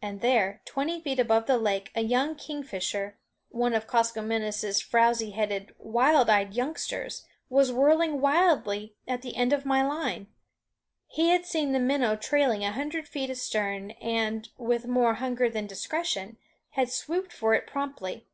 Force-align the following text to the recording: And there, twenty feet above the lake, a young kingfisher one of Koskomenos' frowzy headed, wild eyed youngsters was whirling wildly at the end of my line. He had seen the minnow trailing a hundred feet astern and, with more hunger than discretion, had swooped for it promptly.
And 0.00 0.22
there, 0.22 0.62
twenty 0.64 0.98
feet 0.98 1.18
above 1.20 1.44
the 1.46 1.58
lake, 1.58 1.92
a 1.94 2.00
young 2.00 2.36
kingfisher 2.36 3.18
one 3.50 3.74
of 3.74 3.86
Koskomenos' 3.86 4.80
frowzy 4.80 5.32
headed, 5.32 5.74
wild 5.78 6.30
eyed 6.30 6.54
youngsters 6.54 7.26
was 7.50 7.70
whirling 7.70 8.22
wildly 8.22 8.94
at 9.06 9.20
the 9.20 9.36
end 9.36 9.52
of 9.52 9.66
my 9.66 9.86
line. 9.86 10.28
He 11.06 11.28
had 11.28 11.44
seen 11.44 11.72
the 11.72 11.78
minnow 11.78 12.16
trailing 12.16 12.64
a 12.64 12.72
hundred 12.72 13.06
feet 13.06 13.28
astern 13.28 13.90
and, 14.00 14.48
with 14.56 14.86
more 14.86 15.16
hunger 15.16 15.50
than 15.50 15.66
discretion, 15.66 16.38
had 16.70 16.90
swooped 16.90 17.30
for 17.34 17.52
it 17.52 17.66
promptly. 17.66 18.26